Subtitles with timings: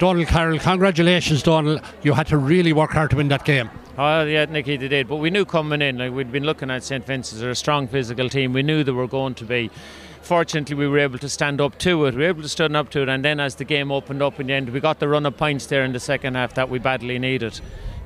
[0.00, 1.82] Donald Carroll, congratulations, Donald.
[2.02, 3.68] You had to really work hard to win that game.
[3.98, 5.06] Oh yeah, Nicky, they did.
[5.06, 7.86] But we knew coming in, like we'd been looking at St Vincent's, they're a strong
[7.86, 8.54] physical team.
[8.54, 9.70] We knew they were going to be.
[10.22, 12.14] Fortunately, we were able to stand up to it.
[12.14, 14.40] We were able to stand up to it, and then as the game opened up
[14.40, 16.70] in the end, we got the run of points there in the second half that
[16.70, 17.60] we badly needed.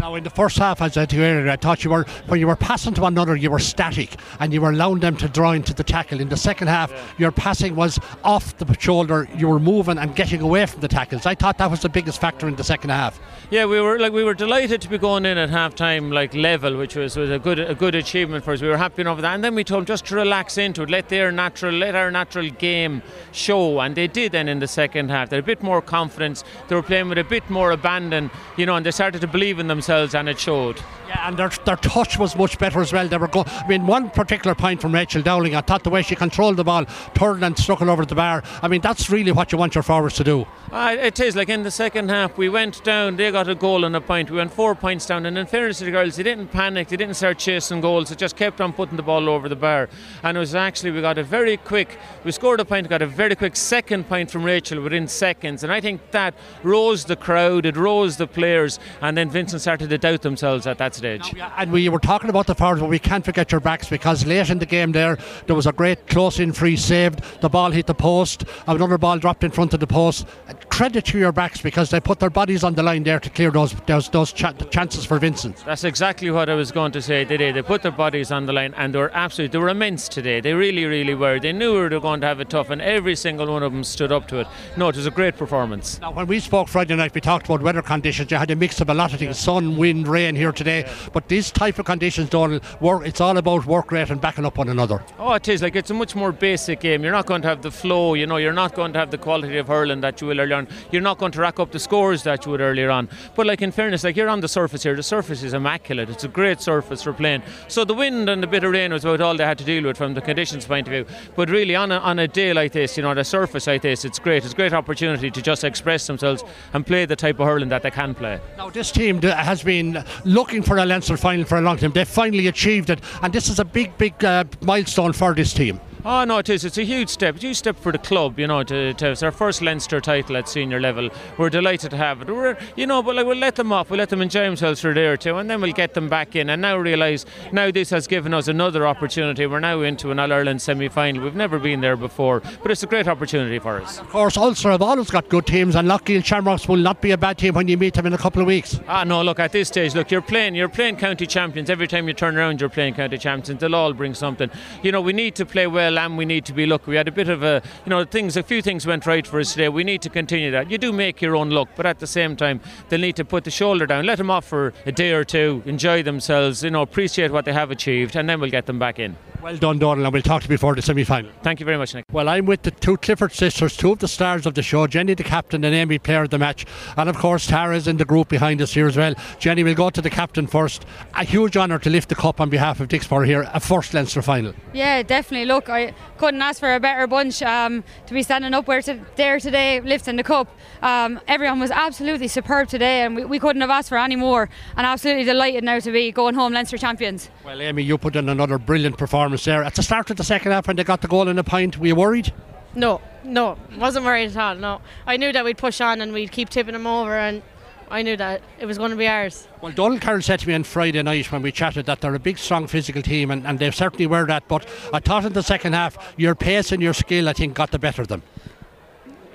[0.00, 2.46] Now, in the first half, as I said earlier, I thought you were, when you
[2.46, 5.52] were passing to one another, you were static and you were allowing them to draw
[5.52, 6.22] into the tackle.
[6.22, 7.04] In the second half, yeah.
[7.18, 11.26] your passing was off the shoulder, you were moving and getting away from the tackles.
[11.26, 13.20] I thought that was the biggest factor in the second half.
[13.50, 16.32] Yeah, we were like we were delighted to be going in at half time like
[16.34, 18.62] level, which was, was a good a good achievement for us.
[18.62, 19.34] We were happy enough with that.
[19.34, 22.10] And then we told them just to relax into it, let their natural let our
[22.10, 23.80] natural game show.
[23.80, 25.28] And they did then in the second half.
[25.28, 26.42] They had a bit more confidence.
[26.68, 29.58] They were playing with a bit more abandon, you know, and they started to believe
[29.58, 30.80] in themselves themselves, and it showed.
[31.08, 33.08] Yeah, and their, their touch was much better as well.
[33.08, 33.48] They were going.
[33.48, 36.62] I mean, one particular point from Rachel Dowling, I thought the way she controlled the
[36.62, 38.44] ball, turned and struck it over the bar.
[38.62, 40.46] I mean, that's really what you want your forwards to do.
[40.70, 41.34] Uh, it is.
[41.34, 43.16] Like in the second half, we went down.
[43.16, 44.30] They got a goal and a point.
[44.30, 45.26] We went four points down.
[45.26, 46.86] And in fairness to the girls, they didn't panic.
[46.86, 48.10] They didn't start chasing goals.
[48.10, 49.88] They just kept on putting the ball over the bar.
[50.22, 51.98] And it was actually we got a very quick.
[52.22, 52.88] We scored a point.
[52.88, 55.64] Got a very quick second point from Rachel within seconds.
[55.64, 57.66] And I think that rose the crowd.
[57.66, 58.78] It rose the players.
[59.00, 61.34] And then Vincent started to doubt themselves at that stage.
[61.56, 64.50] And we were talking about the forwards, but we can't forget your backs because late
[64.50, 67.20] in the game there, there was a great close-in free saved.
[67.40, 68.44] The ball hit the post.
[68.66, 70.26] Another ball dropped in front of the post.
[70.68, 73.50] Credit to your backs because they put their bodies on the line there to clear
[73.50, 75.62] those those, those ch- chances for Vincent.
[75.64, 77.52] That's exactly what I was going to say today.
[77.52, 80.40] They put their bodies on the line and they were absolutely, they were immense today.
[80.40, 81.38] They really, really were.
[81.38, 83.84] They knew they were going to have it tough and every single one of them
[83.84, 84.46] stood up to it.
[84.76, 86.00] No, it was a great performance.
[86.00, 88.30] Now, when we spoke Friday night, we talked about weather conditions.
[88.30, 90.80] You had a mix of a lot of things, sun, wind, rain here today.
[90.80, 90.94] Yeah.
[91.12, 94.58] But these type of conditions, Donald, work, it's all about work rate and backing up
[94.58, 95.02] one another.
[95.18, 95.62] Oh, it is.
[95.62, 97.02] Like it's a much more basic game.
[97.02, 98.14] You're not going to have the flow.
[98.14, 100.56] You know, you're not going to have the quality of hurling that you will earlier
[100.56, 100.68] on.
[100.90, 103.08] You're not going to rack up the scores that you would earlier on.
[103.34, 104.96] But like in fairness, like you're on the surface here.
[104.96, 106.08] The surface is immaculate.
[106.10, 107.42] It's a great surface for playing.
[107.68, 109.84] So the wind and the bit of rain was about all they had to deal
[109.84, 111.06] with from the conditions point of view.
[111.36, 114.04] But really, on a, on a day like this, you know, the surface like this,
[114.04, 114.44] it's great.
[114.44, 117.82] It's a great opportunity to just express themselves and play the type of hurling that
[117.82, 118.40] they can play.
[118.56, 121.90] Now, this team has been looking for a Leinster final for a long time.
[121.90, 125.80] They finally achieved it, and this is a big, big uh, milestone for this team.
[126.02, 126.64] Oh no, it is.
[126.64, 127.34] It's a huge step.
[127.34, 128.38] It's a huge step for the club.
[128.38, 131.10] You know, to, to it's our first Leinster title at senior level.
[131.36, 132.28] We're delighted to have it.
[132.28, 133.90] We're, you know, but like we'll let them off.
[133.90, 136.08] We'll let them enjoy themselves for a day or two, and then we'll get them
[136.08, 136.48] back in.
[136.48, 139.46] And now realise now this has given us another opportunity.
[139.46, 141.22] We're now into an All Ireland semi-final.
[141.22, 144.00] We've never been there before, but it's a great opportunity for us.
[144.00, 147.18] Of course, Ulster have always got good teams, and Loughgiel Shamrocks will not be a
[147.18, 148.80] bad team when you meet them in a couple of weeks.
[148.88, 149.94] Ah no, look at this stage.
[149.94, 150.54] Look, you're playing.
[150.54, 152.60] You're playing county champions every time you turn around.
[152.60, 153.60] You're playing county champions.
[153.60, 154.50] They'll all bring something.
[154.82, 157.08] You know, we need to play well, and we need to be look, we had
[157.08, 159.68] a bit of a, you know, things, a few things went right for us today.
[159.68, 160.70] We need to continue that.
[160.70, 163.44] You do make your own luck, but at the same time, they'll need to put
[163.44, 166.82] the shoulder down, let them off for a day or two, enjoy themselves, you know,
[166.82, 169.16] appreciate what they have achieved, and then we'll get them back in.
[169.42, 171.30] Well done, Donald, and we'll talk to you before the semi final.
[171.42, 172.04] Thank you very much, Nick.
[172.12, 175.14] Well, I'm with the two Clifford sisters, two of the stars of the show Jenny,
[175.14, 176.66] the captain, and Amy, player of the match.
[176.98, 179.14] And of course, Tara's in the group behind us here as well.
[179.38, 180.84] Jenny, we'll go to the captain first.
[181.14, 184.20] A huge honour to lift the cup on behalf of Dicksboro here, a first Leinster
[184.20, 184.52] final.
[184.74, 185.46] Yeah, definitely.
[185.46, 189.00] Look, I couldn't ask for a better bunch um, to be standing up where to,
[189.16, 190.54] there today, lifting the cup.
[190.82, 194.50] Um, everyone was absolutely superb today, and we, we couldn't have asked for any more.
[194.76, 197.30] And absolutely delighted now to be going home Leinster champions.
[197.42, 199.64] Well, Amy, you put in another brilliant performance there.
[199.64, 201.78] At the start of the second half, when they got the goal in the point,
[201.78, 202.32] were you worried?
[202.74, 204.54] No, no, wasn't worried at all.
[204.54, 207.42] No, I knew that we'd push on and we'd keep tipping them over, and
[207.90, 209.48] I knew that it was going to be ours.
[209.60, 212.20] Well, Donald Carroll said to me on Friday night when we chatted that they're a
[212.20, 214.46] big, strong physical team, and, and they certainly were that.
[214.46, 217.72] But I thought in the second half, your pace and your skill, I think, got
[217.72, 218.22] the better of them.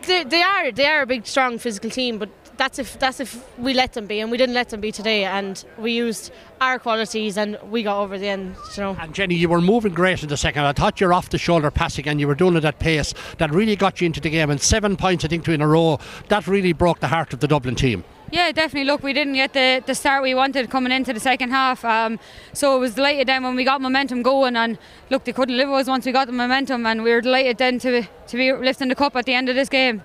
[0.04, 3.44] They, they are, they are a big, strong physical team, but that's if that's if
[3.58, 6.80] we let them be, and we didn't let them be today, and we used our
[6.80, 8.56] qualities, and we got over the end.
[8.76, 8.98] You know.
[9.00, 10.64] And Jenny, you were moving great in the second.
[10.66, 13.14] I thought you're off the shoulder passing, and you were doing it at pace.
[13.38, 15.68] That really got you into the game, and seven points I think two in a
[15.68, 16.00] row.
[16.30, 18.04] That really broke the heart of the Dublin team.
[18.32, 18.86] Yeah, definitely.
[18.86, 21.86] Look, we didn't get the, the start we wanted coming into the second half.
[21.86, 22.20] Um,
[22.54, 24.56] so it was delighted then when we got momentum going.
[24.56, 26.86] And look, they couldn't live with us once we got the momentum.
[26.86, 29.56] And we were delighted then to, to be lifting the cup at the end of
[29.56, 30.04] this game.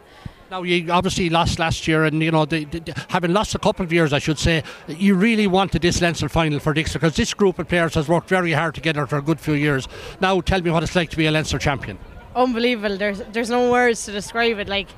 [0.50, 3.84] Now you obviously lost last year, and you know the, the, having lost a couple
[3.84, 7.32] of years, I should say, you really wanted this Leinster final for Dixon because this
[7.34, 9.86] group of players has worked very hard together for a good few years.
[10.20, 12.00] Now tell me what it's like to be a Leinster champion.
[12.34, 12.96] Unbelievable.
[12.96, 14.68] There's there's no words to describe it.
[14.68, 14.88] Like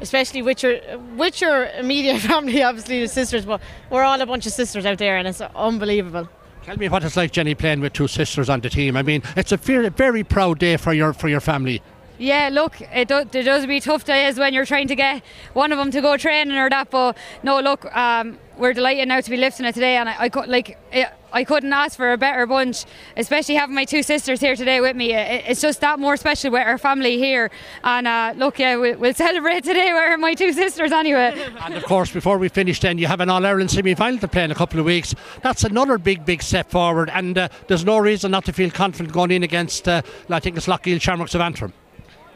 [0.00, 0.80] especially with your
[1.16, 3.60] with your immediate family, obviously the sisters, but
[3.90, 6.26] we're all a bunch of sisters out there, and it's unbelievable.
[6.62, 8.96] Tell me what it's like, Jenny, playing with two sisters on the team.
[8.96, 11.82] I mean, it's a very, very proud day for your for your family.
[12.18, 15.22] Yeah, look, it, do, does be tough days when you're trying to get
[15.52, 16.90] one of them to go training or that.
[16.90, 20.28] But no, look, um, we're delighted now to be lifting it today, and I, I
[20.28, 22.86] could like it, I couldn't ask for a better bunch,
[23.16, 25.12] especially having my two sisters here today with me.
[25.12, 27.50] It, it's just that more special with our family here.
[27.84, 31.34] And uh, look, yeah, we, we'll celebrate today with my two sisters anyway.
[31.66, 34.28] And of course, before we finish, then you have an All Ireland semi final to
[34.28, 35.14] play in a couple of weeks.
[35.42, 39.12] That's another big, big step forward, and uh, there's no reason not to feel confident
[39.12, 41.72] going in against, uh, I think it's Loughgiel Shamrocks of Antrim.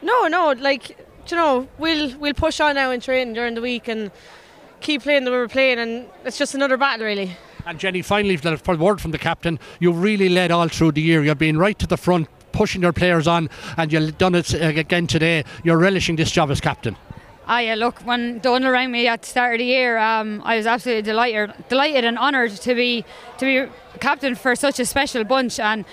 [0.01, 0.97] No, no, like
[1.29, 4.11] you know, we'll we'll push on now and train during the week and
[4.81, 7.37] keep playing the way we're playing, and it's just another battle, really.
[7.65, 11.01] And Jenny, finally, for the word from the captain, you've really led all through the
[11.01, 11.23] year.
[11.23, 14.67] You've been right to the front, pushing your players on, and you've done it uh,
[14.67, 15.43] again today.
[15.63, 16.95] You're relishing this job as captain.
[17.47, 20.57] Ah, yeah, look, when Donald rang me at the start of the year, um, I
[20.57, 23.05] was absolutely delighted, delighted and honoured to be
[23.37, 25.85] to be captain for such a special bunch, and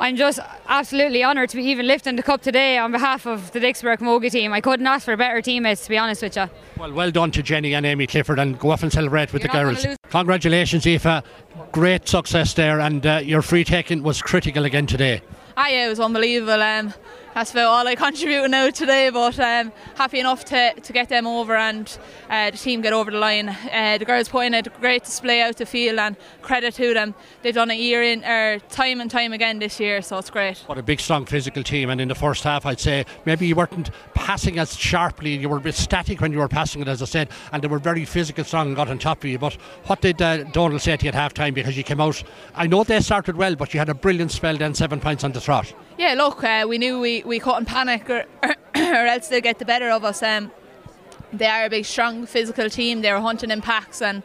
[0.00, 3.60] I'm just absolutely honoured to be even lifting the cup today on behalf of the
[3.60, 4.52] Dicksboro Camogie team.
[4.52, 6.48] I couldn't ask for better teammates, to be honest with you.
[6.76, 9.52] Well, well done to Jenny and Amy Clifford, and go off and celebrate with You're
[9.52, 9.98] the girls.
[10.10, 11.24] Congratulations, Aoife.
[11.70, 15.22] Great success there, and uh, your free taking was critical again today.
[15.56, 16.60] Ah, yeah, it was unbelievable.
[16.60, 16.92] Um,
[17.34, 21.26] that's about all I contribute now today, but um, happy enough to, to get them
[21.26, 21.98] over and
[22.28, 23.48] uh, the team get over the line.
[23.48, 27.14] Uh, the girls put in a great display out the field and credit to them.
[27.42, 30.58] They've done it year in, or time and time again this year, so it's great.
[30.66, 31.88] What a big, strong physical team.
[31.90, 35.36] And in the first half, I'd say maybe you weren't passing as sharply.
[35.36, 37.68] You were a bit static when you were passing it, as I said, and they
[37.68, 39.38] were very physical, strong, and got on top of you.
[39.38, 39.54] But
[39.86, 41.54] what did uh, Donald say to you at half time?
[41.54, 42.22] Because you came out,
[42.54, 45.32] I know they started well, but you had a brilliant spell then, seven points on
[45.32, 45.72] the trot.
[46.02, 49.64] Yeah, look, uh, we knew we, we couldn't panic or, or else they'll get the
[49.64, 50.20] better of us.
[50.20, 50.50] Um,
[51.32, 53.02] they are a big, strong, physical team.
[53.02, 54.24] They were hunting in packs, and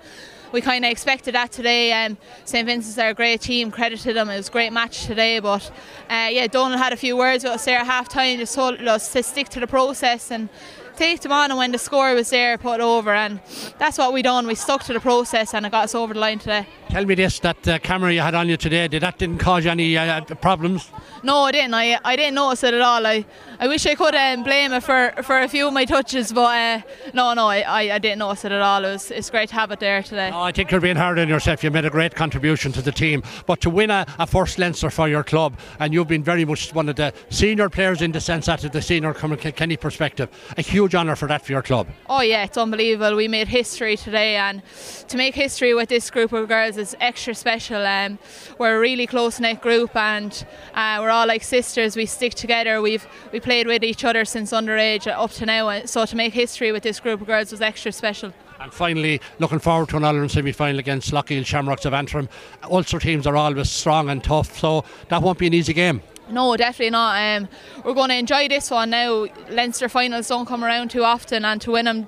[0.52, 1.94] we kind of expected that today.
[1.94, 3.70] Um, St Vincent's are a great team.
[3.70, 4.28] Credit to them.
[4.28, 5.38] It was a great match today.
[5.40, 5.70] But
[6.10, 8.82] uh, yeah, Donald had a few words with us there at half time, just told
[8.82, 10.50] us to stick to the process and
[10.98, 11.52] take them on.
[11.52, 13.14] And when the score was there, put it over.
[13.14, 13.40] And
[13.78, 14.48] that's what we done.
[14.48, 16.68] We stuck to the process, and it got us over the line today.
[16.90, 19.66] Tell me this: that uh, camera you had on you today, did that didn't cause
[19.66, 20.90] you any uh, problems?
[21.24, 21.74] No, I didn't.
[21.74, 23.06] I, I didn't notice it at all.
[23.06, 23.26] I,
[23.60, 26.42] I wish I could um, blame it for, for a few of my touches, but
[26.42, 26.82] uh,
[27.14, 28.86] no, no, I, I, didn't notice it at all.
[28.86, 30.32] It was it's great to have it there today.
[30.34, 31.64] Oh, I think you're being hard on yourself.
[31.64, 34.90] You made a great contribution to the team, but to win a, a first Leinster
[34.90, 38.22] for your club, and you've been very much one of the senior players in the
[38.22, 41.88] sense that of the senior Kenny perspective, a huge honour for that for your club.
[42.10, 43.16] Oh yeah, it's unbelievable.
[43.16, 44.62] We made history today, and
[45.08, 47.86] to make history with this group of girls is extra special.
[47.86, 48.20] Um,
[48.60, 51.96] we're a really close knit group, and uh, we're all like sisters.
[51.96, 52.82] We stick together.
[52.82, 56.72] We've we played with each other since underage up to now, so to make history
[56.72, 58.34] with this group of girls was extra special.
[58.60, 62.28] And finally, looking forward to an Ireland semi final against Loughgiel Shamrocks of Antrim.
[62.64, 66.02] Ulster teams are always strong and tough, so that won't be an easy game.
[66.30, 67.16] No, definitely not.
[67.18, 67.48] Um,
[67.84, 69.28] we're going to enjoy this one now.
[69.50, 72.08] Leinster finals don't come around too often, and to win them,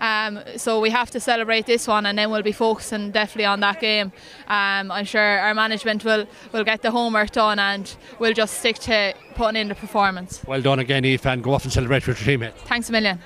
[0.00, 3.60] um, so we have to celebrate this one, and then we'll be focusing definitely on
[3.60, 4.12] that game.
[4.48, 8.78] Um, I'm sure our management will will get the homework done, and we'll just stick
[8.80, 10.42] to putting in the performance.
[10.46, 12.60] Well done again, Eve, and go off and celebrate with your teammates.
[12.62, 13.20] Thanks a million.